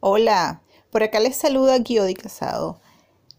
Hola, 0.00 0.62
por 0.92 1.02
acá 1.02 1.18
les 1.18 1.34
saluda 1.34 1.76
Guiodi 1.76 2.14
Casado. 2.14 2.78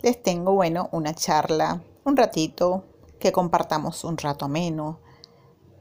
Les 0.02 0.22
tengo, 0.22 0.52
bueno, 0.52 0.90
una 0.92 1.14
charla, 1.14 1.82
un 2.04 2.18
ratito, 2.18 2.84
que 3.18 3.32
compartamos 3.32 4.04
un 4.04 4.18
rato 4.18 4.44
ameno, 4.44 5.00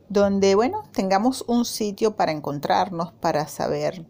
donde, 0.08 0.54
bueno, 0.54 0.84
tengamos 0.92 1.44
un 1.48 1.64
sitio 1.64 2.14
para 2.14 2.30
encontrarnos, 2.30 3.10
para 3.10 3.48
saber 3.48 4.06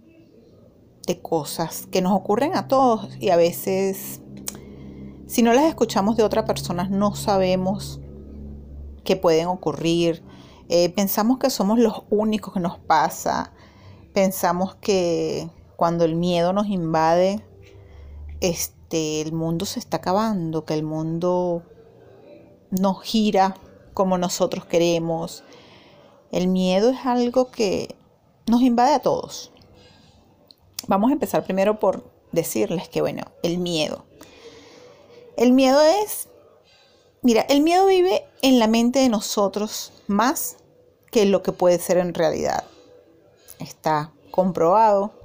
de 1.06 1.22
cosas 1.22 1.86
que 1.90 2.02
nos 2.02 2.12
ocurren 2.12 2.54
a 2.54 2.68
todos 2.68 3.16
y 3.18 3.30
a 3.30 3.36
veces, 3.36 4.20
si 5.26 5.42
no 5.42 5.54
las 5.54 5.64
escuchamos 5.64 6.18
de 6.18 6.22
otra 6.22 6.44
persona, 6.44 6.86
no 6.90 7.14
sabemos 7.14 7.98
que 9.04 9.16
pueden 9.16 9.46
ocurrir. 9.46 10.22
Eh, 10.68 10.90
pensamos 10.90 11.38
que 11.38 11.48
somos 11.48 11.78
los 11.78 12.02
únicos 12.10 12.52
que 12.52 12.60
nos 12.60 12.78
pasa. 12.78 13.54
Pensamos 14.12 14.74
que 14.74 15.48
cuando 15.78 16.04
el 16.04 16.16
miedo 16.16 16.52
nos 16.52 16.66
invade, 16.66 17.40
este, 18.40 19.20
el 19.20 19.32
mundo 19.32 19.64
se 19.64 19.78
está 19.78 19.98
acabando, 19.98 20.64
que 20.64 20.74
el 20.74 20.82
mundo 20.82 21.62
no 22.72 22.96
gira 22.96 23.54
como 23.94 24.18
nosotros 24.18 24.64
queremos. 24.64 25.44
El 26.32 26.48
miedo 26.48 26.90
es 26.90 27.06
algo 27.06 27.52
que 27.52 27.94
nos 28.48 28.62
invade 28.62 28.92
a 28.92 29.02
todos. 29.02 29.52
Vamos 30.88 31.10
a 31.10 31.12
empezar 31.12 31.44
primero 31.44 31.78
por 31.78 32.10
decirles 32.32 32.88
que, 32.88 33.00
bueno, 33.00 33.22
el 33.44 33.58
miedo. 33.58 34.04
El 35.36 35.52
miedo 35.52 35.80
es, 35.80 36.28
mira, 37.22 37.42
el 37.42 37.60
miedo 37.60 37.86
vive 37.86 38.24
en 38.42 38.58
la 38.58 38.66
mente 38.66 38.98
de 38.98 39.10
nosotros 39.10 39.92
más 40.08 40.56
que 41.12 41.24
lo 41.24 41.44
que 41.44 41.52
puede 41.52 41.78
ser 41.78 41.98
en 41.98 42.14
realidad. 42.14 42.64
Está 43.60 44.12
comprobado 44.32 45.17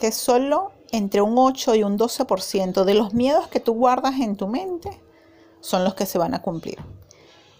que 0.00 0.10
solo 0.10 0.72
entre 0.90 1.22
un 1.22 1.38
8 1.38 1.76
y 1.76 1.84
un 1.84 1.96
12% 1.96 2.84
de 2.84 2.94
los 2.94 3.14
miedos 3.14 3.46
que 3.46 3.60
tú 3.60 3.74
guardas 3.74 4.18
en 4.18 4.34
tu 4.34 4.48
mente 4.48 5.00
son 5.60 5.84
los 5.84 5.94
que 5.94 6.06
se 6.06 6.18
van 6.18 6.34
a 6.34 6.42
cumplir. 6.42 6.78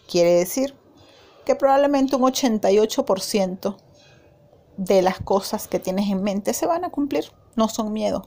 Quiere 0.09 0.33
decir 0.33 0.75
que 1.45 1.55
probablemente 1.55 2.17
un 2.17 2.23
88% 2.23 3.77
de 4.77 5.03
las 5.03 5.21
cosas 5.21 5.69
que 5.69 5.79
tienes 5.79 6.11
en 6.11 6.23
mente 6.23 6.55
se 6.55 6.67
van 6.67 6.85
a 6.85 6.91
cumplir, 6.91 7.31
no 7.55 7.69
son 7.69 7.93
miedo. 7.93 8.27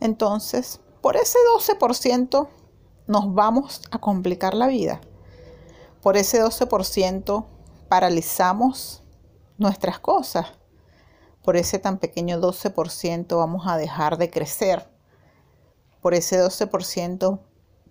Entonces, 0.00 0.80
por 1.00 1.16
ese 1.16 1.38
12% 1.56 2.48
nos 3.06 3.34
vamos 3.34 3.82
a 3.90 3.98
complicar 3.98 4.54
la 4.54 4.66
vida. 4.66 5.00
Por 6.02 6.16
ese 6.16 6.42
12% 6.42 7.44
paralizamos 7.88 9.02
nuestras 9.58 9.98
cosas 9.98 10.46
por 11.44 11.58
ese 11.58 11.78
tan 11.78 11.98
pequeño 11.98 12.40
12% 12.40 13.36
vamos 13.36 13.66
a 13.66 13.76
dejar 13.76 14.16
de 14.16 14.30
crecer. 14.30 14.88
Por 16.00 16.14
ese 16.14 16.42
12% 16.42 17.38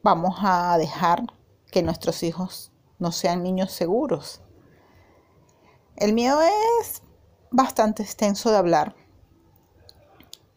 vamos 0.01 0.37
a 0.41 0.75
dejar 0.79 1.23
que 1.71 1.83
nuestros 1.83 2.23
hijos 2.23 2.71
no 2.97 3.11
sean 3.11 3.43
niños 3.43 3.71
seguros. 3.71 4.41
El 5.95 6.13
miedo 6.13 6.41
es 6.41 7.03
bastante 7.51 8.01
extenso 8.01 8.49
de 8.49 8.57
hablar. 8.57 8.95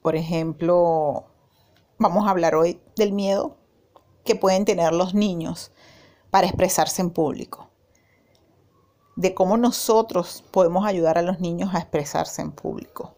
Por 0.01 0.17
ejemplo, 0.17 1.27
vamos 1.99 2.27
a 2.27 2.31
hablar 2.31 2.55
hoy 2.55 2.81
del 2.97 3.13
miedo 3.13 3.59
que 4.25 4.37
pueden 4.37 4.65
tener 4.65 4.95
los 4.95 5.13
niños 5.13 5.71
para 6.31 6.47
expresarse 6.47 7.03
en 7.03 7.11
público 7.11 7.69
de 9.17 9.35
cómo 9.35 9.57
nosotros 9.57 10.45
podemos 10.51 10.87
ayudar 10.87 11.19
a 11.19 11.23
los 11.23 11.41
niños 11.41 11.75
a 11.75 11.79
expresarse 11.79 12.43
en 12.43 12.53
público. 12.53 13.17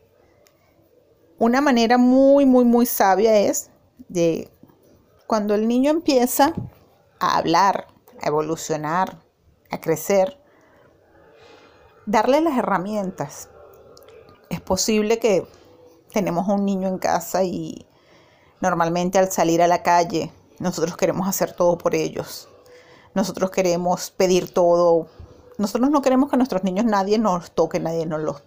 Una 1.39 1.61
manera 1.61 1.99
muy, 1.99 2.47
muy, 2.47 2.65
muy 2.65 2.87
sabia 2.87 3.37
es 3.37 3.71
de 4.09 4.51
cuando 5.27 5.55
el 5.55 5.69
niño 5.69 5.91
empieza 5.91 6.55
a 7.21 7.37
hablar, 7.37 7.89
a 8.23 8.29
evolucionar, 8.29 9.23
a 9.71 9.81
crecer, 9.81 10.41
darle 12.07 12.41
las 12.41 12.57
herramientas. 12.57 13.51
Es 14.51 14.61
posible 14.61 15.19
que 15.19 15.47
tenemos 16.13 16.49
un 16.49 16.65
niño 16.65 16.89
en 16.89 16.99
casa 16.99 17.45
y 17.45 17.87
normalmente 18.61 19.19
al 19.19 19.31
salir 19.31 19.63
a 19.63 19.69
la 19.69 19.83
calle 19.83 20.33
nosotros 20.59 20.97
queremos 20.97 21.29
hacer 21.29 21.53
todo 21.53 21.77
por 21.77 21.95
ellos. 21.95 22.49
Nosotros 23.15 23.51
queremos 23.51 24.11
pedir 24.11 24.53
todo 24.53 25.09
nosotros 25.59 25.91
no 25.91 26.03
queremos 26.03 26.31
que 26.31 26.37
nuestros 26.37 26.65
niños 26.65 26.85
nadie 26.85 27.19
nos 27.19 27.51
toque, 27.51 27.81
nadie 27.81 28.07
nos 28.07 28.21
los 28.21 28.43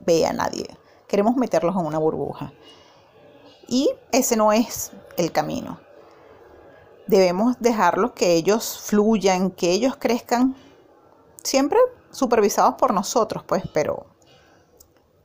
vea, 0.00 0.32
nadie. 0.32 0.66
Queremos 1.06 1.36
meterlos 1.36 1.76
en 1.76 1.86
una 1.86 1.98
burbuja. 1.98 2.52
Y 3.68 3.90
ese 4.12 4.36
no 4.36 4.52
es 4.52 4.92
el 5.16 5.30
camino. 5.30 5.78
Debemos 7.06 7.56
dejarlos 7.60 8.12
que 8.12 8.32
ellos 8.32 8.80
fluyan, 8.82 9.50
que 9.50 9.72
ellos 9.72 9.96
crezcan, 9.98 10.56
siempre 11.42 11.78
supervisados 12.10 12.74
por 12.74 12.94
nosotros, 12.94 13.44
pues, 13.44 13.62
pero 13.72 14.06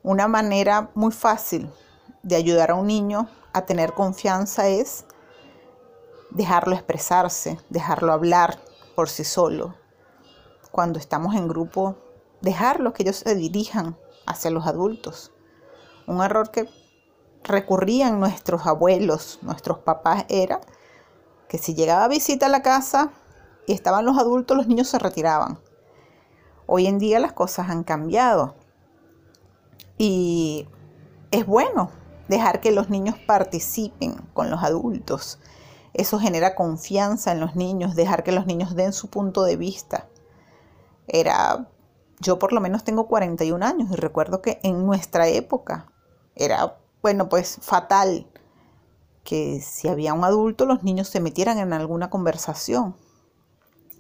una 0.04 0.28
manera 0.28 0.92
muy 0.94 1.12
fácil 1.12 1.70
de 2.22 2.36
ayudar 2.36 2.72
a 2.72 2.76
un 2.76 2.88
niño 2.88 3.30
a 3.54 3.66
tener 3.66 3.94
confianza 3.94 4.68
es 4.68 5.06
dejarlo 6.32 6.76
expresarse, 6.76 7.60
dejarlo 7.70 8.12
hablar 8.12 8.60
por 8.96 9.08
sí 9.08 9.24
solo, 9.24 9.76
cuando 10.72 11.00
estamos 11.00 11.36
en 11.36 11.48
grupo, 11.48 11.96
dejarlos 12.42 12.94
que 12.94 13.04
ellos 13.04 13.18
se 13.18 13.36
dirijan 13.36 13.98
hacia 14.26 14.52
los 14.52 14.68
adultos. 14.68 15.32
Un 16.08 16.22
error 16.22 16.52
que 16.52 16.70
recurrían 17.44 18.20
nuestros 18.20 18.66
abuelos, 18.66 19.40
nuestros 19.42 19.80
papás, 19.80 20.26
era 20.30 20.62
que 21.48 21.58
si 21.58 21.74
llegaba 21.74 22.08
visita 22.08 22.46
a 22.46 22.50
la 22.50 22.62
casa 22.62 23.12
y 23.66 23.74
estaban 23.74 24.06
los 24.06 24.18
adultos, 24.18 24.56
los 24.58 24.68
niños 24.68 24.88
se 24.88 25.00
retiraban. 25.00 25.60
Hoy 26.68 26.86
en 26.86 27.00
día 27.00 27.20
las 27.20 27.34
cosas 27.34 27.70
han 27.70 27.84
cambiado 27.84 28.56
y 29.98 30.68
es 31.32 31.46
bueno 31.46 31.90
dejar 32.28 32.62
que 32.62 32.72
los 32.72 32.90
niños 32.90 33.16
participen 33.26 34.16
con 34.34 34.52
los 34.52 34.64
adultos. 34.64 35.40
Eso 35.94 36.20
genera 36.20 36.54
confianza 36.54 37.32
en 37.32 37.40
los 37.40 37.56
niños, 37.56 37.96
dejar 37.96 38.24
que 38.24 38.32
los 38.32 38.46
niños 38.46 38.76
den 38.76 38.94
su 38.94 39.10
punto 39.10 39.44
de 39.44 39.58
vista 39.58 40.08
era, 41.12 41.68
yo 42.20 42.40
por 42.40 42.54
lo 42.54 42.62
menos 42.62 42.84
tengo 42.84 43.08
41 43.08 43.66
años 43.66 43.90
y 43.92 43.96
recuerdo 43.96 44.42
que 44.42 44.60
en 44.64 44.86
nuestra 44.86 45.28
época 45.28 45.92
era, 46.36 46.78
bueno, 47.02 47.30
pues 47.30 47.58
fatal 47.62 48.28
que 49.24 49.62
si 49.62 49.88
había 49.88 50.14
un 50.14 50.24
adulto 50.24 50.66
los 50.66 50.84
niños 50.84 51.08
se 51.08 51.20
metieran 51.20 51.60
en 51.60 51.74
alguna 51.74 52.10
conversación. 52.10 52.96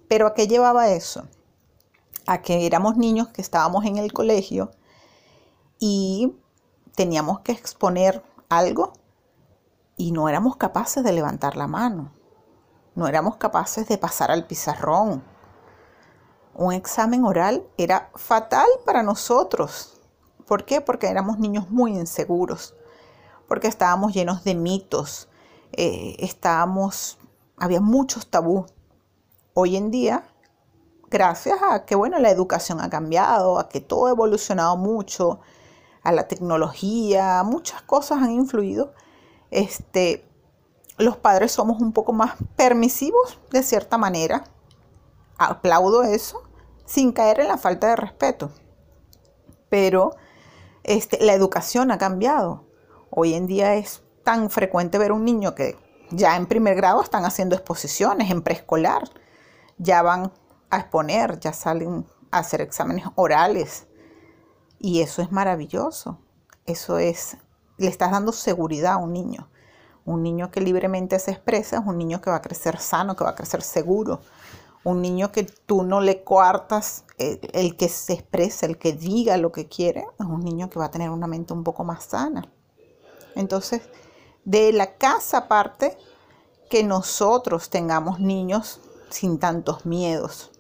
Pero 0.08 0.28
¿a 0.28 0.34
qué 0.34 0.48
llevaba 0.48 0.90
eso? 0.90 1.28
A 2.26 2.42
que 2.42 2.66
éramos 2.66 2.98
niños 2.98 3.28
que 3.28 3.42
estábamos 3.42 3.86
en 3.86 3.98
el 3.98 4.12
colegio 4.12 4.72
y 5.78 6.36
teníamos 6.96 7.42
que 7.42 7.52
exponer 7.52 8.24
algo 8.50 8.94
y 9.98 10.12
no 10.12 10.30
éramos 10.30 10.56
capaces 10.58 11.04
de 11.04 11.12
levantar 11.12 11.56
la 11.56 11.68
mano, 11.68 12.12
no 12.96 13.08
éramos 13.08 13.36
capaces 13.36 13.88
de 13.88 13.98
pasar 13.98 14.32
al 14.32 14.48
pizarrón, 14.48 15.24
un 16.60 16.74
examen 16.74 17.24
oral 17.24 17.64
era 17.78 18.12
fatal 18.16 18.68
para 18.86 19.02
nosotros. 19.02 19.98
¿Por 20.46 20.66
qué? 20.66 20.82
Porque 20.82 21.08
éramos 21.08 21.40
niños 21.40 21.70
muy 21.70 21.94
inseguros, 21.94 22.76
porque 23.48 23.70
estábamos 23.70 24.14
llenos 24.14 24.44
de 24.44 24.56
mitos, 24.56 25.30
eh, 25.72 26.18
estábamos, 26.20 27.18
había 27.56 27.80
muchos 27.80 28.28
tabú. 28.28 28.66
Hoy 29.54 29.78
en 29.78 29.90
día, 29.90 30.26
gracias 31.10 31.58
a 31.64 31.86
que 31.86 31.96
bueno, 31.96 32.20
la 32.20 32.30
educación 32.30 32.82
ha 32.82 32.90
cambiado, 32.90 33.58
a 33.58 33.70
que 33.70 33.80
todo 33.80 34.08
ha 34.08 34.12
evolucionado 34.12 34.76
mucho, 34.76 35.40
a 36.04 36.12
la 36.12 36.28
tecnología, 36.28 37.42
muchas 37.44 37.82
cosas 37.84 38.22
han 38.22 38.32
influido. 38.32 38.94
Este, 39.50 40.26
los 40.98 41.16
padres 41.16 41.54
somos 41.54 41.82
un 41.82 41.94
poco 41.94 42.12
más 42.12 42.34
permisivos 42.58 43.40
de 43.50 43.64
cierta 43.64 43.98
manera. 43.98 44.44
Aplaudo 45.38 46.04
eso 46.04 46.49
sin 46.90 47.12
caer 47.12 47.40
en 47.40 47.50
la 47.50 47.60
falta 47.60 47.88
de 47.88 47.96
respeto. 47.96 48.50
Pero 49.70 50.16
este, 50.84 51.24
la 51.24 51.34
educación 51.34 51.92
ha 51.92 52.00
cambiado. 52.00 52.66
Hoy 53.12 53.36
en 53.36 53.46
día 53.46 53.76
es 53.76 54.02
tan 54.24 54.50
frecuente 54.50 54.98
ver 54.98 55.12
un 55.12 55.24
niño 55.24 55.54
que 55.54 55.78
ya 56.10 56.36
en 56.36 56.48
primer 56.48 56.76
grado 56.76 57.04
están 57.04 57.26
haciendo 57.26 57.56
exposiciones, 57.56 58.32
en 58.32 58.42
preescolar, 58.42 59.08
ya 59.78 60.02
van 60.02 60.32
a 60.72 60.78
exponer, 60.80 61.40
ya 61.40 61.54
salen 61.54 62.08
a 62.32 62.40
hacer 62.40 62.62
exámenes 62.62 63.06
orales. 63.14 63.86
Y 64.80 65.02
eso 65.02 65.22
es 65.22 65.32
maravilloso. 65.32 66.18
Eso 66.66 66.98
es, 66.98 67.38
le 67.78 67.88
estás 67.88 68.10
dando 68.10 68.32
seguridad 68.32 68.94
a 68.94 68.98
un 68.98 69.14
niño. 69.14 69.48
Un 70.06 70.24
niño 70.24 70.50
que 70.50 70.62
libremente 70.62 71.20
se 71.20 71.30
expresa 71.30 71.78
es 71.78 71.86
un 71.86 72.00
niño 72.00 72.20
que 72.20 72.32
va 72.32 72.38
a 72.38 72.42
crecer 72.42 72.80
sano, 72.80 73.16
que 73.16 73.24
va 73.24 73.32
a 73.32 73.36
crecer 73.36 73.62
seguro, 73.62 74.22
un 74.84 75.02
niño 75.02 75.32
que 75.32 75.44
tú 75.44 75.84
no 75.84 76.02
le 76.02 76.24
coartas 76.24 77.04
el, 77.18 77.76
que 77.76 77.90
se 77.90 78.14
expresa, 78.14 78.66
el 78.66 78.78
que 78.78 78.94
diga 78.94 79.38
lo 79.38 79.52
que 79.52 79.68
quiere, 79.68 80.06
es 80.20 80.26
un 80.26 80.40
niño 80.40 80.70
que 80.70 80.80
va 80.80 80.86
a 80.86 80.92
tener 80.92 81.10
una 81.10 81.28
mente 81.28 81.54
un 81.54 81.64
poco 81.64 81.84
más 81.84 82.06
sana. 82.06 82.50
Entonces, 83.36 83.82
de 84.46 84.72
la 84.72 84.96
casa 84.96 85.40
aparte 85.40 85.98
que 86.70 86.84
nosotros 86.84 87.70
tengamos 87.70 88.20
niños 88.20 88.80
sin 89.10 89.40
tantos 89.40 89.86
miedos. 89.86 90.52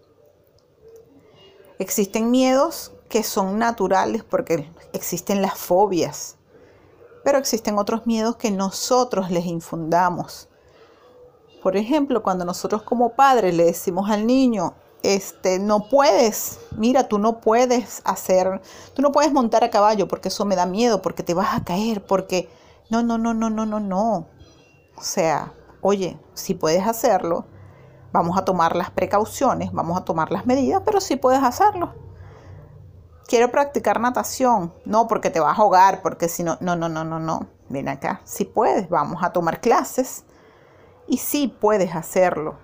Existen 1.77 2.29
miedos 2.29 2.91
que 3.07 3.23
son 3.23 3.57
naturales 3.57 4.23
porque 4.23 4.69
existen 4.91 5.41
las 5.41 5.57
fobias, 5.57 6.35
pero 7.23 7.37
existen 7.37 7.77
otros 7.77 8.05
miedos 8.05 8.35
que 8.35 8.51
nosotros 8.51 9.31
les 9.31 9.45
infundamos. 9.45 10.49
Por 11.61 11.75
ejemplo, 11.75 12.23
cuando 12.23 12.45
nosotros 12.45 12.83
como 12.83 13.13
padres 13.13 13.53
le 13.53 13.65
decimos 13.65 14.09
al 14.09 14.25
niño, 14.25 14.75
este, 15.03 15.59
no 15.59 15.89
puedes, 15.89 16.59
mira, 16.75 17.07
tú 17.07 17.19
no 17.19 17.39
puedes 17.39 18.01
hacer, 18.05 18.61
tú 18.93 19.01
no 19.01 19.11
puedes 19.11 19.31
montar 19.31 19.63
a 19.63 19.69
caballo 19.69 20.07
porque 20.07 20.29
eso 20.29 20.45
me 20.45 20.55
da 20.55 20.65
miedo, 20.65 21.01
porque 21.01 21.23
te 21.23 21.33
vas 21.33 21.55
a 21.55 21.63
caer, 21.63 22.05
porque 22.05 22.49
no, 22.89 23.03
no, 23.03 23.17
no, 23.17 23.33
no, 23.33 23.49
no, 23.49 23.65
no, 23.65 23.79
no. 23.79 24.27
O 24.97 25.01
sea, 25.01 25.53
oye, 25.81 26.19
si 26.33 26.53
puedes 26.53 26.85
hacerlo, 26.85 27.45
vamos 28.11 28.37
a 28.37 28.45
tomar 28.45 28.75
las 28.75 28.89
precauciones, 28.91 29.71
vamos 29.71 29.97
a 29.97 30.05
tomar 30.05 30.31
las 30.31 30.45
medidas, 30.45 30.81
pero 30.85 30.99
sí 30.99 31.15
puedes 31.15 31.43
hacerlo. 31.43 31.93
Quiero 33.27 33.51
practicar 33.51 33.99
natación, 33.99 34.73
no 34.85 35.07
porque 35.07 35.29
te 35.29 35.39
vas 35.39 35.57
a 35.57 35.61
ahogar, 35.61 36.01
porque 36.01 36.29
si 36.29 36.43
no, 36.43 36.57
no, 36.61 36.75
no, 36.75 36.89
no, 36.89 37.03
no, 37.03 37.19
no. 37.19 37.47
Ven 37.69 37.87
acá, 37.87 38.21
si 38.23 38.45
puedes, 38.45 38.89
vamos 38.89 39.23
a 39.23 39.31
tomar 39.31 39.61
clases 39.61 40.25
y 41.09 41.17
sí 41.17 41.53
puedes 41.59 41.95
hacerlo 41.95 42.55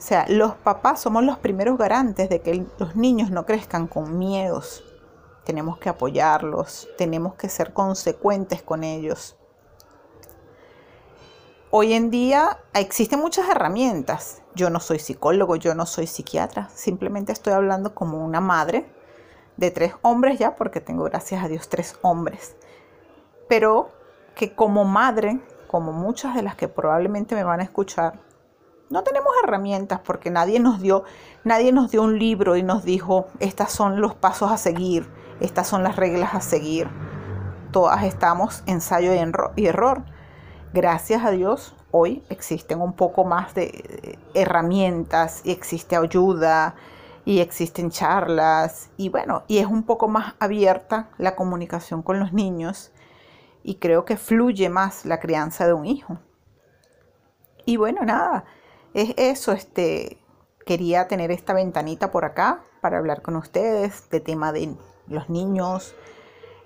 o 0.00 0.02
sea, 0.02 0.24
los 0.28 0.54
papás 0.54 1.02
somos 1.02 1.24
los 1.24 1.36
primeros 1.36 1.76
garantes 1.76 2.30
de 2.30 2.40
que 2.40 2.64
los 2.78 2.96
niños 2.96 3.30
no 3.30 3.44
crezcan 3.44 3.86
con 3.86 4.16
miedos. 4.18 4.82
Tenemos 5.44 5.76
que 5.76 5.90
apoyarlos, 5.90 6.88
tenemos 6.96 7.34
que 7.34 7.50
ser 7.50 7.74
consecuentes 7.74 8.62
con 8.62 8.82
ellos. 8.82 9.36
Hoy 11.68 11.92
en 11.92 12.10
día 12.10 12.60
existen 12.72 13.20
muchas 13.20 13.50
herramientas. 13.50 14.40
Yo 14.54 14.70
no 14.70 14.80
soy 14.80 15.00
psicólogo, 15.00 15.56
yo 15.56 15.74
no 15.74 15.84
soy 15.84 16.06
psiquiatra, 16.06 16.70
simplemente 16.74 17.32
estoy 17.32 17.52
hablando 17.52 17.94
como 17.94 18.24
una 18.24 18.40
madre 18.40 18.90
de 19.58 19.70
tres 19.70 19.92
hombres 20.00 20.38
ya, 20.38 20.56
porque 20.56 20.80
tengo 20.80 21.04
gracias 21.04 21.44
a 21.44 21.48
Dios 21.48 21.68
tres 21.68 21.98
hombres. 22.00 22.56
Pero 23.50 23.90
que 24.34 24.54
como 24.54 24.86
madre, 24.86 25.40
como 25.70 25.92
muchas 25.92 26.34
de 26.34 26.42
las 26.42 26.56
que 26.56 26.66
probablemente 26.66 27.36
me 27.36 27.44
van 27.44 27.60
a 27.60 27.62
escuchar, 27.62 28.18
no 28.88 29.04
tenemos 29.04 29.32
herramientas 29.44 30.00
porque 30.00 30.28
nadie 30.28 30.58
nos 30.58 30.80
dio, 30.80 31.04
nadie 31.44 31.70
nos 31.70 31.92
dio 31.92 32.02
un 32.02 32.18
libro 32.18 32.56
y 32.56 32.64
nos 32.64 32.82
dijo, 32.82 33.28
estas 33.38 33.70
son 33.70 34.00
los 34.00 34.16
pasos 34.16 34.50
a 34.50 34.56
seguir, 34.56 35.08
estas 35.38 35.68
son 35.68 35.84
las 35.84 35.94
reglas 35.94 36.34
a 36.34 36.40
seguir. 36.40 36.88
Todas 37.70 38.02
estamos 38.02 38.64
ensayo 38.66 39.12
y 39.54 39.66
error. 39.66 40.02
Gracias 40.74 41.24
a 41.24 41.30
Dios, 41.30 41.76
hoy 41.92 42.24
existen 42.30 42.80
un 42.80 42.94
poco 42.94 43.22
más 43.22 43.54
de 43.54 44.18
herramientas 44.34 45.40
y 45.44 45.52
existe 45.52 45.94
ayuda 45.94 46.74
y 47.24 47.38
existen 47.38 47.90
charlas 47.90 48.90
y 48.96 49.08
bueno, 49.08 49.44
y 49.46 49.58
es 49.58 49.66
un 49.66 49.84
poco 49.84 50.08
más 50.08 50.34
abierta 50.40 51.10
la 51.16 51.36
comunicación 51.36 52.02
con 52.02 52.18
los 52.18 52.32
niños 52.32 52.90
y 53.62 53.76
creo 53.76 54.04
que 54.04 54.16
fluye 54.16 54.68
más 54.68 55.04
la 55.04 55.20
crianza 55.20 55.66
de 55.66 55.72
un 55.72 55.86
hijo. 55.86 56.18
Y 57.64 57.76
bueno, 57.76 58.02
nada, 58.02 58.44
es 58.94 59.14
eso, 59.16 59.52
este, 59.52 60.18
quería 60.66 61.08
tener 61.08 61.30
esta 61.30 61.52
ventanita 61.52 62.10
por 62.10 62.24
acá 62.24 62.62
para 62.80 62.98
hablar 62.98 63.22
con 63.22 63.36
ustedes 63.36 64.08
de 64.10 64.20
tema 64.20 64.52
de 64.52 64.76
los 65.06 65.28
niños, 65.28 65.94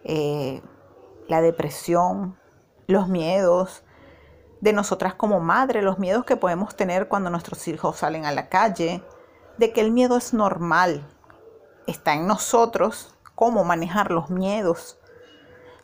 eh, 0.05 0.62
la 1.29 1.41
depresión, 1.41 2.38
los 2.87 3.08
miedos, 3.08 3.82
de 4.61 4.73
nosotras 4.73 5.14
como 5.14 5.41
madre, 5.41 5.82
los 5.82 5.99
miedos 5.99 6.25
que 6.25 6.37
podemos 6.37 6.75
tener 6.75 7.08
cuando 7.08 7.29
nuestros 7.31 7.67
hijos 7.69 7.96
salen 7.96 8.25
a 8.25 8.32
la 8.32 8.49
calle, 8.49 9.02
de 9.58 9.73
que 9.73 9.81
el 9.81 9.91
miedo 9.91 10.17
es 10.17 10.32
normal, 10.32 11.06
está 11.87 12.14
en 12.14 12.26
nosotros 12.26 13.14
cómo 13.35 13.64
manejar 13.64 14.11
los 14.11 14.31
miedos. 14.31 14.99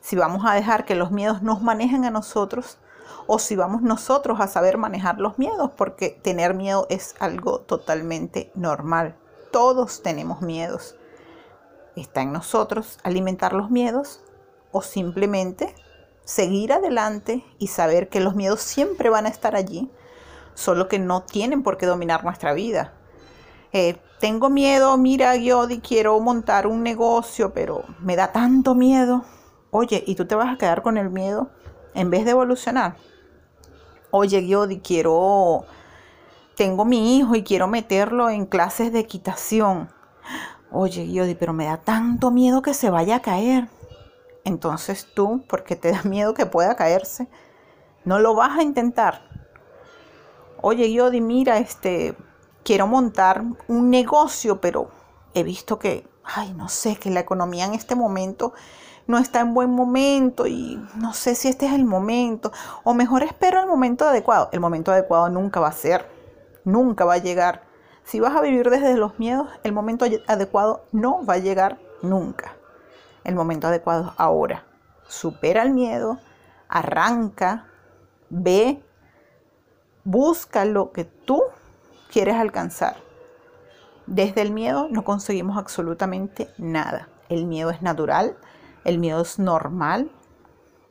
Si 0.01 0.17
vamos 0.17 0.45
a 0.47 0.55
dejar 0.55 0.85
que 0.85 0.95
los 0.95 1.11
miedos 1.11 1.43
nos 1.43 1.63
manejen 1.63 2.05
a 2.05 2.11
nosotros, 2.11 2.79
o 3.27 3.39
si 3.39 3.55
vamos 3.55 3.83
nosotros 3.83 4.41
a 4.41 4.49
saber 4.49 4.79
manejar 4.79 5.19
los 5.19 5.39
miedos, 5.39 5.71
porque 5.77 6.11
tener 6.11 6.55
miedo 6.55 6.87
es 6.91 7.15
algo 7.21 7.61
totalmente 7.61 8.51
normal. 8.55 9.17
Todos 9.53 10.03
tenemos 10.03 10.43
miedos. 10.43 10.97
Está 11.97 12.23
en 12.23 12.33
nosotros 12.33 12.99
alimentar 13.03 13.53
los 13.53 13.71
miedos 13.71 14.21
o 14.73 14.83
simplemente 14.83 15.75
seguir 16.25 16.73
adelante 16.73 17.45
y 17.59 17.67
saber 17.67 18.09
que 18.09 18.21
los 18.21 18.35
miedos 18.35 18.61
siempre 18.61 19.11
van 19.11 19.27
a 19.27 19.31
estar 19.31 19.57
allí, 19.57 19.91
solo 20.55 20.89
que 20.89 20.99
no 20.99 21.23
tienen 21.23 21.63
por 21.63 21.77
qué 21.77 21.87
dominar 21.87 22.25
nuestra 22.25 22.53
vida. 22.53 22.95
Eh, 23.73 24.01
tengo 24.21 24.51
miedo, 24.51 24.97
mira, 24.97 25.37
yo 25.37 25.67
quiero 25.83 26.19
montar 26.21 26.67
un 26.67 26.83
negocio, 26.83 27.53
pero 27.53 27.85
me 28.01 28.17
da 28.17 28.33
tanto 28.33 28.75
miedo. 28.75 29.25
Oye, 29.71 30.03
¿y 30.07 30.15
tú 30.15 30.27
te 30.27 30.35
vas 30.35 30.53
a 30.53 30.59
quedar 30.59 30.83
con 30.83 30.99
el 30.99 31.11
miedo 31.11 31.51
en 31.95 32.11
vez 32.11 32.25
de 32.25 32.33
evolucionar? 32.33 32.97
oye, 34.11 34.43
Giodi, 34.43 34.81
quiero, 34.81 35.65
tengo 36.57 36.85
mi 36.85 37.17
hijo 37.17 37.35
y 37.35 37.43
quiero 37.43 37.69
meterlo 37.69 38.31
en 38.31 38.47
clases 38.47 38.93
de 38.93 39.01
equitación. 39.01 39.91
Oye, 40.71 41.07
Giodi, 41.07 41.35
pero 41.35 41.53
me 41.53 41.67
da 41.67 41.79
tanto 41.79 42.31
miedo 42.31 42.63
que 42.63 42.75
se 42.75 42.91
vaya 42.91 43.17
a 43.17 43.23
caer. 43.23 43.69
Entonces 44.45 45.09
tú, 45.15 45.45
porque 45.49 45.77
te 45.77 45.93
da 45.93 46.03
miedo 46.03 46.35
que 46.35 46.47
pueda 46.47 46.77
caerse, 46.77 47.29
no 48.05 48.19
lo 48.19 48.35
vas 48.35 48.59
a 48.59 48.63
intentar. 48.63 49.23
Oye, 50.63 50.89
Giodi, 50.89 51.21
mira, 51.21 51.59
este, 51.59 52.17
quiero 52.65 52.87
montar 52.87 53.45
un 53.69 53.91
negocio, 53.91 54.61
pero 54.61 54.91
he 55.35 55.43
visto 55.43 55.79
que, 55.79 56.07
ay, 56.25 56.53
no 56.55 56.69
sé, 56.69 56.97
que 56.97 57.11
la 57.11 57.21
economía 57.21 57.65
en 57.65 57.75
este 57.75 57.95
momento 57.95 58.53
no 59.11 59.19
está 59.19 59.41
en 59.41 59.53
buen 59.53 59.71
momento 59.71 60.47
y 60.47 60.83
no 60.95 61.13
sé 61.13 61.35
si 61.35 61.49
este 61.49 61.67
es 61.67 61.73
el 61.73 61.85
momento, 61.85 62.53
o 62.85 62.95
mejor 62.95 63.23
espero 63.23 63.61
el 63.61 63.67
momento 63.67 64.07
adecuado. 64.09 64.49
El 64.53 64.61
momento 64.61 64.93
adecuado 64.93 65.29
nunca 65.29 65.61
va 65.61 65.69
a 65.69 65.73
ser, 65.73 66.07
nunca 66.65 67.05
va 67.05 67.15
a 67.15 67.19
llegar. 67.19 67.63
Si 68.05 68.21
vas 68.21 68.35
a 68.35 68.41
vivir 68.41 68.71
desde 68.71 68.95
los 68.95 69.19
miedos, 69.19 69.49
el 69.63 69.73
momento 69.73 70.07
adecuado 70.27 70.85
no 70.93 71.25
va 71.27 71.35
a 71.35 71.39
llegar 71.39 71.79
nunca. 72.03 72.57
El 73.25 73.35
momento 73.35 73.67
adecuado 73.67 74.09
es 74.09 74.13
ahora. 74.17 74.65
Supera 75.07 75.63
el 75.63 75.71
miedo, 75.71 76.19
arranca, 76.69 77.67
ve, 78.31 78.83
busca 80.05 80.65
lo 80.65 80.93
que 80.93 81.05
tú 81.05 81.43
quieres 82.11 82.37
alcanzar. 82.37 82.97
Desde 84.07 84.43
el 84.43 84.53
miedo 84.53 84.89
no 84.91 85.05
conseguimos 85.05 85.57
absolutamente 85.57 86.49
nada. 86.59 87.09
El 87.29 87.47
miedo 87.47 87.71
es 87.71 87.83
natural, 87.83 88.37
el 88.85 88.99
miedo 88.99 89.23
es 89.23 89.39
normal, 89.39 90.11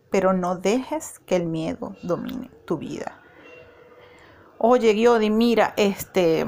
pero 0.09 0.33
no 0.33 0.55
dejes 0.55 1.19
que 1.19 1.35
el 1.35 1.45
miedo 1.45 1.95
domine 2.03 2.49
tu 2.65 2.77
vida. 2.77 3.19
Oye, 4.57 4.93
Giodi, 4.93 5.29
mira, 5.29 5.73
este, 5.77 6.45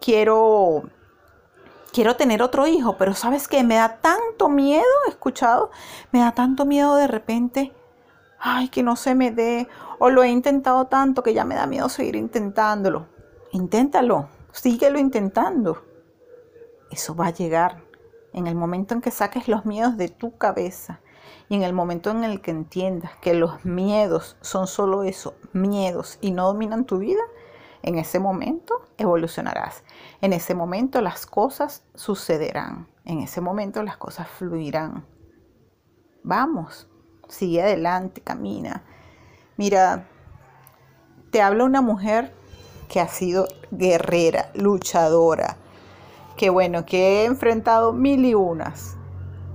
quiero, 0.00 0.82
quiero 1.92 2.16
tener 2.16 2.42
otro 2.42 2.66
hijo, 2.66 2.96
pero 2.96 3.14
¿sabes 3.14 3.46
qué? 3.46 3.62
Me 3.62 3.76
da 3.76 3.98
tanto 3.98 4.48
miedo, 4.48 4.84
escuchado, 5.08 5.70
me 6.10 6.20
da 6.20 6.32
tanto 6.32 6.64
miedo 6.64 6.96
de 6.96 7.06
repente, 7.06 7.72
ay, 8.40 8.68
que 8.68 8.82
no 8.82 8.96
se 8.96 9.14
me 9.14 9.30
dé, 9.30 9.68
o 9.98 10.10
lo 10.10 10.22
he 10.22 10.28
intentado 10.28 10.86
tanto 10.86 11.22
que 11.22 11.34
ya 11.34 11.44
me 11.44 11.54
da 11.54 11.66
miedo 11.66 11.88
seguir 11.88 12.16
intentándolo. 12.16 13.06
Inténtalo, 13.52 14.28
síguelo 14.52 14.98
intentando. 14.98 15.84
Eso 16.90 17.14
va 17.14 17.26
a 17.26 17.32
llegar 17.32 17.87
en 18.32 18.46
el 18.46 18.54
momento 18.54 18.94
en 18.94 19.00
que 19.00 19.10
saques 19.10 19.48
los 19.48 19.64
miedos 19.64 19.96
de 19.96 20.08
tu 20.08 20.36
cabeza 20.36 21.00
y 21.48 21.56
en 21.56 21.62
el 21.62 21.72
momento 21.72 22.10
en 22.10 22.24
el 22.24 22.40
que 22.40 22.50
entiendas 22.50 23.12
que 23.20 23.34
los 23.34 23.64
miedos 23.64 24.36
son 24.40 24.66
solo 24.66 25.02
eso, 25.02 25.34
miedos 25.52 26.18
y 26.20 26.30
no 26.30 26.46
dominan 26.46 26.84
tu 26.84 26.98
vida, 26.98 27.22
en 27.82 27.96
ese 27.96 28.18
momento 28.18 28.88
evolucionarás. 28.98 29.82
En 30.20 30.32
ese 30.32 30.54
momento 30.54 31.00
las 31.00 31.26
cosas 31.26 31.84
sucederán. 31.94 32.88
En 33.04 33.20
ese 33.20 33.40
momento 33.40 33.82
las 33.82 33.96
cosas 33.96 34.28
fluirán. 34.28 35.06
Vamos, 36.22 36.88
sigue 37.28 37.62
adelante, 37.62 38.20
camina. 38.20 38.84
Mira, 39.56 40.06
te 41.30 41.40
habla 41.40 41.64
una 41.64 41.80
mujer 41.80 42.34
que 42.88 43.00
ha 43.00 43.08
sido 43.08 43.48
guerrera, 43.70 44.50
luchadora, 44.54 45.56
que 46.38 46.48
bueno, 46.48 46.86
que 46.86 47.20
he 47.20 47.24
enfrentado 47.26 47.92
mil 47.92 48.24
y 48.24 48.32
unas. 48.32 48.96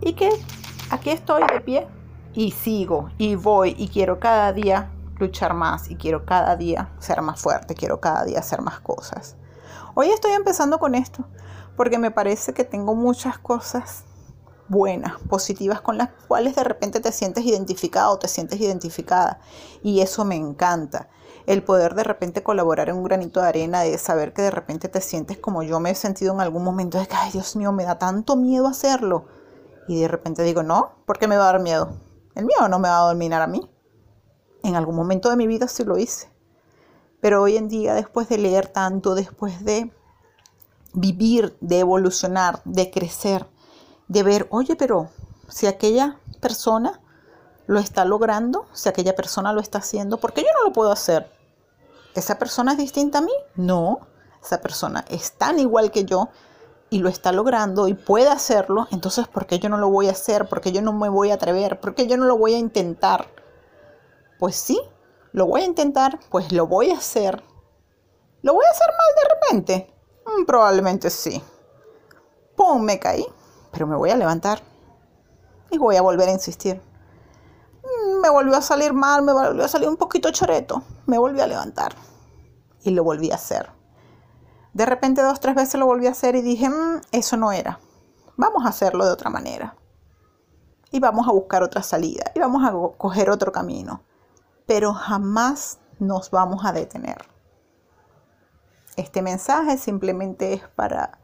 Y 0.02 0.14
que 0.14 0.30
aquí 0.92 1.10
estoy 1.10 1.42
de 1.52 1.62
pie 1.62 1.88
y 2.34 2.52
sigo 2.52 3.10
y 3.18 3.36
voy 3.36 3.74
y 3.78 3.88
quiero 3.88 4.20
cada 4.20 4.54
día 4.54 4.92
luchar 5.18 5.54
más 5.54 5.90
y 5.90 5.96
quiero 5.96 6.26
cada 6.26 6.56
día 6.56 6.92
ser 7.00 7.22
más 7.22 7.42
fuerte, 7.42 7.74
quiero 7.74 8.00
cada 8.02 8.26
día 8.26 8.40
hacer 8.40 8.62
más 8.62 8.82
cosas. 8.82 9.38
Hoy 9.96 10.10
estoy 10.10 10.34
empezando 10.34 10.78
con 10.78 10.94
esto 10.94 11.26
porque 11.78 11.98
me 11.98 12.12
parece 12.12 12.54
que 12.54 12.66
tengo 12.66 12.94
muchas 12.94 13.38
cosas 13.38 14.04
buenas, 14.68 15.20
positivas, 15.30 15.82
con 15.82 15.98
las 15.98 16.10
cuales 16.28 16.56
de 16.56 16.64
repente 16.64 17.00
te 17.00 17.12
sientes 17.12 17.46
identificado 17.46 18.14
o 18.14 18.20
te 18.20 18.28
sientes 18.28 18.60
identificada. 18.60 19.40
Y 19.84 20.02
eso 20.02 20.26
me 20.26 20.36
encanta. 20.36 21.10
El 21.46 21.64
poder 21.64 21.96
de 21.96 22.04
repente 22.04 22.44
colaborar 22.44 22.90
en 22.90 22.96
un 22.96 23.04
granito 23.04 23.42
de 23.42 23.48
arena, 23.48 23.82
de 23.82 23.98
saber 23.98 24.34
que 24.34 24.42
de 24.42 24.52
repente 24.52 24.88
te 24.88 25.02
sientes 25.02 25.38
como 25.38 25.64
yo 25.64 25.80
me 25.80 25.92
he 25.92 25.96
sentido 25.96 26.34
en 26.34 26.42
algún 26.42 26.64
momento, 26.64 26.98
de 26.98 27.08
que, 27.08 27.16
ay 27.16 27.32
Dios 27.32 27.56
mío, 27.56 27.72
me 27.72 27.84
da 27.84 27.98
tanto 27.98 28.36
miedo 28.36 28.68
hacerlo. 28.68 29.26
Y 29.88 30.00
de 30.00 30.08
repente 30.08 30.44
digo, 30.44 30.64
no, 30.64 30.94
¿por 31.06 31.18
qué 31.18 31.28
me 31.28 31.38
va 31.38 31.50
a 31.50 31.52
dar 31.54 31.62
miedo? 31.62 31.98
El 32.36 32.46
miedo 32.46 32.68
no 32.70 32.80
me 32.80 32.88
va 32.88 33.00
a 33.00 33.08
dominar 33.10 33.42
a 33.42 33.48
mí. 33.48 33.70
En 34.64 34.76
algún 34.76 34.96
momento 34.96 35.30
de 35.30 35.36
mi 35.36 35.46
vida 35.46 35.68
sí 35.68 35.84
lo 35.84 35.98
hice. 35.98 36.32
Pero 37.20 37.42
hoy 37.42 37.58
en 37.58 37.68
día, 37.68 37.94
después 37.94 38.30
de 38.30 38.38
leer 38.38 38.68
tanto, 38.68 39.14
después 39.14 39.64
de 39.66 39.92
vivir, 40.94 41.58
de 41.60 41.80
evolucionar, 41.80 42.62
de 42.64 42.90
crecer, 42.90 43.48
de 44.08 44.24
ver, 44.24 44.48
oye, 44.52 44.76
pero 44.76 45.10
si 45.50 45.68
aquella 45.68 46.20
persona 46.40 47.02
lo 47.68 47.80
está 47.80 48.06
logrando, 48.06 48.66
si 48.74 48.90
aquella 48.90 49.16
persona 49.16 49.54
lo 49.54 49.62
está 49.62 49.80
haciendo, 49.80 50.18
¿por 50.18 50.34
qué 50.34 50.42
yo 50.42 50.50
no 50.58 50.64
lo 50.64 50.74
puedo 50.74 50.92
hacer? 50.92 51.32
¿Esa 52.16 52.38
persona 52.38 52.74
es 52.74 52.78
distinta 52.78 53.20
a 53.20 53.22
mí? 53.22 53.32
No, 53.56 54.08
esa 54.44 54.62
persona 54.62 55.06
es 55.10 55.34
tan 55.34 55.60
igual 55.60 55.92
que 55.92 56.06
yo 56.06 56.30
y 56.90 57.00
lo 57.00 57.10
está 57.10 57.32
logrando 57.32 57.88
y 57.88 57.94
puede 57.94 58.30
hacerlo, 58.30 58.88
entonces 58.92 59.28
¿por 59.28 59.48
qué 59.48 59.60
yo 59.60 59.70
no 59.70 59.78
lo 59.78 59.90
voy 59.90 60.10
a 60.10 60.12
hacer? 60.12 60.48
¿Por 60.48 60.62
qué 60.62 60.72
yo 60.72 60.82
no 60.82 60.94
me 60.94 61.10
voy 61.10 61.32
a 61.32 61.36
atrever? 61.36 61.80
¿Por 61.80 61.96
qué 61.96 62.06
yo 62.08 62.18
no 62.18 62.26
lo 62.26 62.38
voy 62.38 62.54
a 62.54 62.60
intentar? 62.60 63.28
Pues 64.38 64.56
sí, 64.56 64.80
lo 65.32 65.48
voy 65.48 65.62
a 65.62 65.66
intentar, 65.66 66.20
pues 66.30 66.52
lo 66.52 66.68
voy 66.68 66.92
a 66.92 66.98
hacer. 66.98 67.44
¿Lo 68.44 68.54
voy 68.54 68.66
a 68.66 68.70
hacer 68.70 68.88
mal 68.88 69.16
de 69.16 69.34
repente? 69.34 69.94
Mm, 70.26 70.46
probablemente 70.46 71.10
sí. 71.10 71.42
¡Pum! 72.56 72.84
Me 72.84 73.00
caí, 73.00 73.26
pero 73.72 73.88
me 73.88 73.96
voy 73.96 74.12
a 74.12 74.16
levantar. 74.16 74.60
Y 75.72 75.78
voy 75.78 75.96
a 75.96 76.02
volver 76.02 76.30
a 76.30 76.34
insistir. 76.34 76.82
Me 78.24 78.30
volvió 78.30 78.56
a 78.56 78.62
salir 78.62 78.94
mal, 78.94 79.22
me 79.22 79.34
volvió 79.34 79.64
a 79.64 79.68
salir 79.68 79.88
un 79.88 79.98
poquito 79.98 80.32
choreto. 80.32 80.82
Me 81.06 81.20
volví 81.20 81.40
a 81.42 81.48
levantar. 81.48 81.94
Y 82.82 82.90
lo 82.90 83.04
volví 83.04 83.30
a 83.30 83.36
hacer. 83.36 83.70
De 84.74 84.88
repente 84.88 85.22
dos, 85.22 85.40
tres 85.40 85.54
veces 85.54 85.80
lo 85.80 85.86
volví 85.86 86.08
a 86.08 86.12
hacer 86.12 86.36
y 86.36 86.42
dije, 86.42 86.68
mm, 86.70 87.02
eso 87.12 87.38
no 87.38 87.52
era. 87.52 87.80
Vamos 88.38 88.66
a 88.66 88.70
hacerlo 88.70 89.06
de 89.06 89.12
otra 89.12 89.30
manera. 89.30 89.76
Y 90.90 91.00
vamos 91.00 91.28
a 91.28 91.32
buscar 91.32 91.62
otra 91.62 91.84
salida. 91.84 92.32
Y 92.34 92.40
vamos 92.40 92.64
a 92.64 92.98
coger 92.98 93.30
otro 93.30 93.52
camino 93.52 94.02
pero 94.66 94.94
jamás 94.94 95.80
nos 96.00 96.32
vamos 96.32 96.66
a 96.66 96.72
detener. 96.72 97.18
Este 98.96 99.22
mensaje 99.22 99.78
simplemente 99.78 100.54
es 100.54 100.68
para 100.70 101.20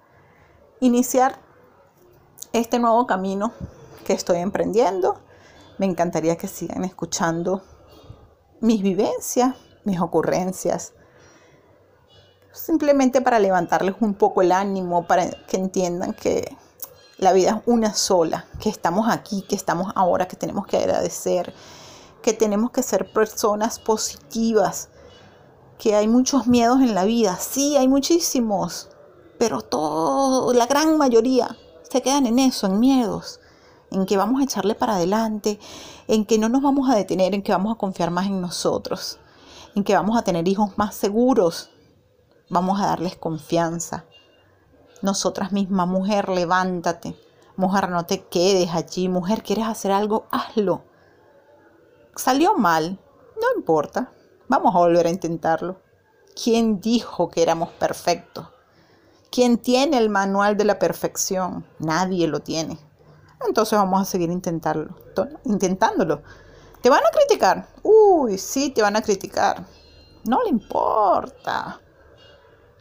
iniciar 0.79 1.39
este 2.53 2.79
nuevo 2.79 3.05
camino 3.05 3.51
que 4.05 4.13
estoy 4.13 4.37
emprendiendo. 4.37 5.19
Me 5.79 5.85
encantaría 5.85 6.37
que 6.37 6.47
sigan 6.47 6.83
escuchando 6.83 7.63
mis 8.59 8.83
vivencias, 8.83 9.55
mis 9.85 9.99
ocurrencias, 9.99 10.93
simplemente 12.51 13.21
para 13.21 13.39
levantarles 13.39 13.95
un 14.01 14.13
poco 14.13 14.41
el 14.41 14.51
ánimo, 14.51 15.07
para 15.07 15.29
que 15.29 15.55
entiendan 15.55 16.13
que 16.13 16.55
la 17.17 17.31
vida 17.31 17.51
es 17.51 17.55
una 17.65 17.93
sola, 17.93 18.45
que 18.59 18.69
estamos 18.69 19.07
aquí, 19.09 19.41
que 19.47 19.55
estamos 19.55 19.91
ahora, 19.95 20.27
que 20.27 20.35
tenemos 20.35 20.67
que 20.67 20.75
agradecer, 20.75 21.53
que 22.21 22.33
tenemos 22.33 22.71
que 22.71 22.83
ser 22.83 23.13
personas 23.13 23.79
positivas, 23.79 24.89
que 25.77 25.95
hay 25.95 26.09
muchos 26.09 26.45
miedos 26.45 26.81
en 26.81 26.93
la 26.93 27.05
vida, 27.05 27.37
sí, 27.37 27.77
hay 27.77 27.87
muchísimos, 27.87 28.89
pero 29.37 29.61
todo, 29.61 30.51
la 30.51 30.65
gran 30.65 30.97
mayoría 30.97 31.55
se 31.89 32.01
quedan 32.01 32.25
en 32.25 32.39
eso, 32.39 32.67
en 32.67 32.79
miedos, 32.81 33.38
en 33.91 34.05
que 34.05 34.17
vamos 34.17 34.41
a 34.41 34.43
echarle 34.43 34.75
para 34.75 34.95
adelante, 34.95 35.59
en 36.07 36.25
que 36.25 36.37
no 36.37 36.49
nos 36.49 36.61
vamos 36.61 36.89
a 36.89 36.95
detener, 36.95 37.33
en 37.33 37.41
que 37.41 37.51
vamos 37.51 37.73
a 37.73 37.77
confiar 37.77 38.11
más 38.11 38.27
en 38.27 38.41
nosotros, 38.41 39.19
en 39.75 39.83
que 39.83 39.95
vamos 39.95 40.17
a 40.17 40.23
tener 40.23 40.47
hijos 40.47 40.77
más 40.77 40.95
seguros, 40.95 41.71
vamos 42.49 42.81
a 42.81 42.87
darles 42.87 43.15
confianza. 43.15 44.05
Nosotras 45.01 45.51
mismas, 45.51 45.87
mujer, 45.87 46.29
levántate. 46.29 47.15
Mujer, 47.55 47.89
no 47.89 48.05
te 48.05 48.25
quedes 48.25 48.73
allí. 48.73 49.07
Mujer, 49.07 49.43
¿quieres 49.43 49.65
hacer 49.65 49.91
algo? 49.91 50.27
Hazlo 50.31 50.83
salió 52.19 52.55
mal, 52.55 52.99
no 53.41 53.59
importa, 53.59 54.11
vamos 54.49 54.75
a 54.75 54.79
volver 54.79 55.07
a 55.07 55.09
intentarlo. 55.09 55.81
¿Quién 56.41 56.81
dijo 56.81 57.29
que 57.29 57.41
éramos 57.41 57.69
perfectos? 57.69 58.47
¿Quién 59.31 59.57
tiene 59.57 59.97
el 59.97 60.09
manual 60.09 60.57
de 60.57 60.65
la 60.65 60.79
perfección? 60.79 61.65
Nadie 61.79 62.27
lo 62.27 62.41
tiene. 62.41 62.77
Entonces 63.47 63.77
vamos 63.77 64.01
a 64.01 64.05
seguir 64.05 64.29
intentándolo. 64.29 66.21
¿Te 66.81 66.89
van 66.89 67.03
a 67.05 67.11
criticar? 67.11 67.67
Uy, 67.83 68.37
sí, 68.37 68.69
te 68.69 68.81
van 68.81 68.95
a 68.95 69.01
criticar. 69.01 69.65
No 70.25 70.43
le 70.43 70.49
importa. 70.49 71.81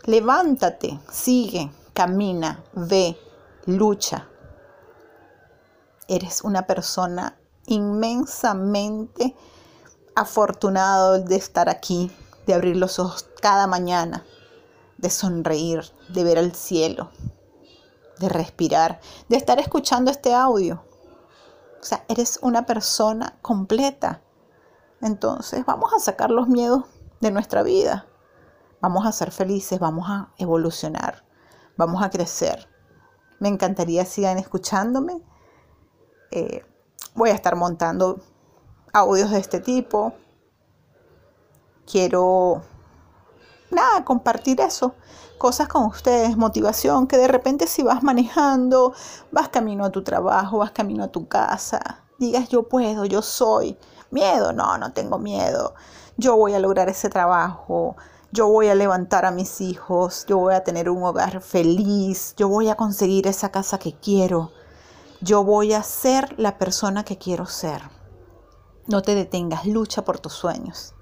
Levántate, 0.04 1.00
sigue, 1.10 1.70
camina, 1.92 2.62
ve, 2.72 3.18
lucha. 3.66 4.28
Eres 6.06 6.42
una 6.42 6.66
persona 6.66 7.38
inmensamente 7.66 9.36
afortunado 10.14 11.20
de 11.20 11.36
estar 11.36 11.68
aquí, 11.68 12.10
de 12.46 12.54
abrir 12.54 12.76
los 12.76 12.98
ojos 12.98 13.28
cada 13.40 13.66
mañana, 13.66 14.24
de 14.96 15.10
sonreír, 15.10 15.82
de 16.08 16.24
ver 16.24 16.38
el 16.38 16.54
cielo, 16.54 17.10
de 18.18 18.28
respirar, 18.28 19.00
de 19.28 19.36
estar 19.36 19.58
escuchando 19.58 20.10
este 20.10 20.34
audio. 20.34 20.82
O 21.80 21.84
sea, 21.84 22.04
eres 22.08 22.38
una 22.42 22.66
persona 22.66 23.38
completa. 23.42 24.22
Entonces 25.00 25.64
vamos 25.64 25.92
a 25.94 26.00
sacar 26.00 26.30
los 26.30 26.48
miedos 26.48 26.84
de 27.20 27.30
nuestra 27.30 27.62
vida. 27.62 28.06
Vamos 28.80 29.06
a 29.06 29.12
ser 29.12 29.30
felices, 29.30 29.78
vamos 29.78 30.06
a 30.08 30.32
evolucionar, 30.38 31.24
vamos 31.76 32.02
a 32.02 32.10
crecer. 32.10 32.68
Me 33.40 33.48
encantaría 33.48 34.04
sigan 34.04 34.38
escuchándome. 34.38 35.22
Eh, 36.30 36.64
voy 37.14 37.30
a 37.30 37.34
estar 37.34 37.56
montando 37.56 38.20
audios 38.92 39.30
de 39.30 39.38
este 39.38 39.60
tipo. 39.60 40.12
Quiero, 41.90 42.62
nada, 43.70 44.04
compartir 44.04 44.60
eso, 44.60 44.94
cosas 45.38 45.68
con 45.68 45.84
ustedes, 45.84 46.36
motivación, 46.36 47.06
que 47.06 47.16
de 47.16 47.28
repente 47.28 47.66
si 47.66 47.82
vas 47.82 48.02
manejando, 48.02 48.92
vas 49.30 49.48
camino 49.48 49.84
a 49.84 49.90
tu 49.90 50.02
trabajo, 50.02 50.58
vas 50.58 50.72
camino 50.72 51.04
a 51.04 51.08
tu 51.08 51.28
casa, 51.28 52.04
digas 52.18 52.48
yo 52.48 52.64
puedo, 52.64 53.04
yo 53.04 53.22
soy. 53.22 53.78
Miedo, 54.10 54.52
no, 54.52 54.78
no 54.78 54.92
tengo 54.92 55.18
miedo. 55.18 55.74
Yo 56.16 56.36
voy 56.36 56.54
a 56.54 56.58
lograr 56.58 56.88
ese 56.88 57.10
trabajo. 57.10 57.96
Yo 58.30 58.48
voy 58.48 58.68
a 58.68 58.74
levantar 58.74 59.24
a 59.24 59.30
mis 59.30 59.62
hijos, 59.62 60.26
yo 60.26 60.36
voy 60.36 60.54
a 60.54 60.62
tener 60.62 60.90
un 60.90 61.02
hogar 61.02 61.40
feliz, 61.40 62.34
yo 62.36 62.48
voy 62.48 62.68
a 62.68 62.74
conseguir 62.74 63.26
esa 63.26 63.50
casa 63.50 63.78
que 63.78 63.94
quiero. 63.94 64.50
Yo 65.22 65.44
voy 65.44 65.72
a 65.72 65.82
ser 65.82 66.38
la 66.38 66.58
persona 66.58 67.04
que 67.04 67.16
quiero 67.16 67.46
ser. 67.46 67.80
No 68.86 69.00
te 69.00 69.14
detengas, 69.14 69.66
lucha 69.66 70.04
por 70.04 70.18
tus 70.18 70.34
sueños. 70.34 70.94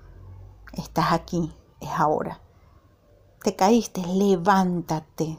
Estás 0.73 1.13
aquí, 1.13 1.53
es 1.81 1.91
ahora. 1.97 2.41
Te 3.47 3.55
caíste, 3.55 4.05
levántate. 4.05 5.38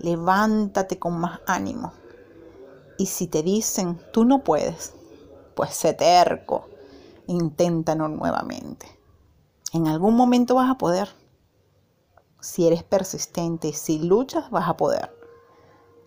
Levántate 0.00 0.98
con 0.98 1.20
más 1.20 1.38
ánimo. 1.46 1.92
Y 2.98 3.06
si 3.06 3.28
te 3.28 3.44
dicen, 3.44 4.00
tú 4.12 4.24
no 4.24 4.42
puedes, 4.42 4.92
pues 5.54 5.72
sé 5.72 5.94
terco. 5.94 6.68
Inténtalo 7.28 8.08
nuevamente. 8.08 8.88
En 9.72 9.86
algún 9.86 10.16
momento 10.16 10.56
vas 10.56 10.68
a 10.68 10.78
poder. 10.78 11.10
Si 12.40 12.66
eres 12.66 12.82
persistente, 12.82 13.72
si 13.72 14.00
luchas, 14.00 14.50
vas 14.50 14.68
a 14.68 14.76
poder. 14.76 15.16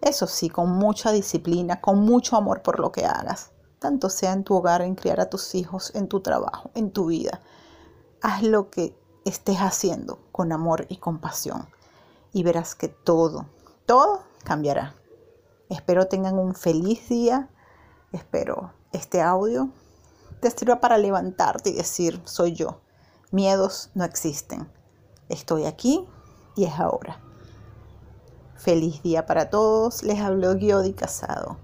Eso 0.02 0.28
sí, 0.28 0.50
con 0.50 0.70
mucha 0.70 1.14
disciplina, 1.14 1.80
con 1.80 2.02
mucho 2.02 2.36
amor 2.36 2.62
por 2.62 2.82
lo 2.82 2.92
que 2.92 3.06
hagas, 3.06 3.54
tanto 3.80 4.10
sea 4.10 4.34
en 4.34 4.44
tu 4.44 4.54
hogar, 4.56 4.82
en 4.82 4.96
criar 4.96 5.22
a 5.22 5.30
tus 5.30 5.56
hijos, 5.56 5.96
en 5.96 6.10
tu 6.10 6.20
trabajo, 6.20 6.72
en 6.76 6.92
tu 6.92 7.06
vida. 7.06 7.40
Haz 8.22 8.44
lo 8.44 8.70
que 8.70 9.05
estés 9.26 9.58
haciendo 9.58 10.20
con 10.32 10.52
amor 10.52 10.86
y 10.90 10.98
compasión 10.98 11.68
y 12.32 12.44
verás 12.44 12.76
que 12.76 12.88
todo, 12.88 13.48
todo 13.86 14.24
cambiará. 14.44 14.96
Espero 15.70 16.08
tengan 16.08 16.38
un 16.38 16.56
feliz 16.56 17.10
día. 17.10 17.50
Espero 18.12 18.72
este 18.92 19.22
audio 19.22 19.72
te 20.46 20.52
sirva 20.52 20.80
para 20.80 20.98
levantarte 20.98 21.72
y 21.72 21.74
decir, 21.74 22.22
soy 22.26 22.54
yo. 22.54 22.80
Miedos 23.32 23.90
no 23.96 24.04
existen. 24.04 24.70
Estoy 25.28 25.66
aquí 25.66 26.08
y 26.56 26.66
es 26.66 26.80
ahora. 26.80 27.20
Feliz 28.56 29.02
día 29.02 29.26
para 29.26 29.50
todos. 29.50 30.04
Les 30.04 30.20
habló 30.20 30.56
Guiodi 30.56 30.94
Casado. 30.94 31.58